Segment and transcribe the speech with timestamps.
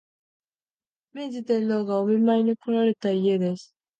[1.13, 3.75] 明治天皇がお見舞いにこられた家です